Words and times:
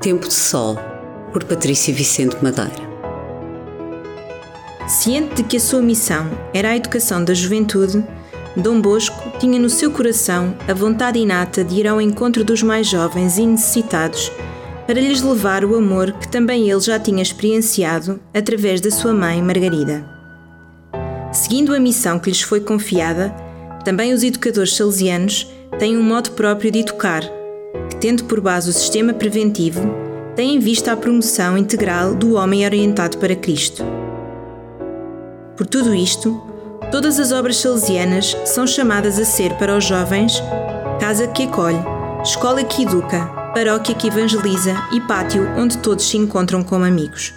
Tempo 0.00 0.28
de 0.28 0.34
Sol, 0.34 0.78
por 1.32 1.42
Patrícia 1.42 1.92
Vicente 1.92 2.36
Madeira. 2.40 2.88
Ciente 4.86 5.34
de 5.34 5.42
que 5.42 5.56
a 5.56 5.60
sua 5.60 5.82
missão 5.82 6.30
era 6.54 6.70
a 6.70 6.76
educação 6.76 7.24
da 7.24 7.34
juventude, 7.34 8.04
Dom 8.56 8.80
Bosco 8.80 9.20
tinha 9.40 9.58
no 9.58 9.68
seu 9.68 9.90
coração 9.90 10.56
a 10.68 10.72
vontade 10.72 11.18
inata 11.18 11.64
de 11.64 11.80
ir 11.80 11.88
ao 11.88 12.00
encontro 12.00 12.44
dos 12.44 12.62
mais 12.62 12.86
jovens 12.86 13.38
e 13.38 13.46
necessitados 13.46 14.30
para 14.86 15.00
lhes 15.00 15.20
levar 15.20 15.64
o 15.64 15.74
amor 15.74 16.12
que 16.12 16.28
também 16.28 16.70
ele 16.70 16.80
já 16.80 16.98
tinha 17.00 17.20
experienciado 17.20 18.20
através 18.32 18.80
da 18.80 18.92
sua 18.92 19.12
mãe 19.12 19.42
Margarida. 19.42 20.08
Seguindo 21.32 21.74
a 21.74 21.80
missão 21.80 22.20
que 22.20 22.30
lhes 22.30 22.40
foi 22.40 22.60
confiada, 22.60 23.30
também 23.84 24.12
os 24.12 24.22
educadores 24.22 24.76
salesianos 24.76 25.52
têm 25.76 25.98
um 25.98 26.04
modo 26.04 26.30
próprio 26.30 26.70
de 26.70 26.80
educar, 26.80 27.37
tendo 28.00 28.24
por 28.24 28.40
base 28.40 28.70
o 28.70 28.72
sistema 28.72 29.12
preventivo, 29.12 29.80
tem 30.36 30.54
em 30.54 30.58
vista 30.58 30.92
a 30.92 30.96
promoção 30.96 31.58
integral 31.58 32.14
do 32.14 32.34
homem 32.34 32.64
orientado 32.64 33.18
para 33.18 33.34
Cristo. 33.34 33.84
Por 35.56 35.66
tudo 35.66 35.94
isto, 35.94 36.40
todas 36.92 37.18
as 37.18 37.32
obras 37.32 37.56
salesianas 37.56 38.36
são 38.44 38.66
chamadas 38.66 39.18
a 39.18 39.24
ser 39.24 39.54
para 39.54 39.76
os 39.76 39.84
jovens 39.84 40.40
casa 41.00 41.26
que 41.28 41.44
acolhe, 41.44 41.78
escola 42.22 42.62
que 42.62 42.82
educa, 42.82 43.26
paróquia 43.54 43.94
que 43.94 44.08
evangeliza 44.08 44.74
e 44.92 45.00
pátio 45.00 45.48
onde 45.56 45.78
todos 45.78 46.08
se 46.08 46.16
encontram 46.16 46.62
como 46.62 46.84
amigos. 46.84 47.34